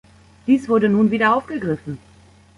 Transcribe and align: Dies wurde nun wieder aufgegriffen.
Dies 0.47 0.67
wurde 0.67 0.89
nun 0.89 1.11
wieder 1.11 1.35
aufgegriffen. 1.35 1.99